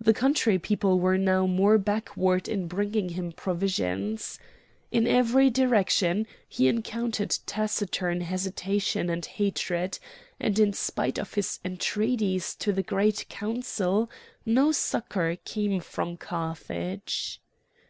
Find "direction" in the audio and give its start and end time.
5.50-6.26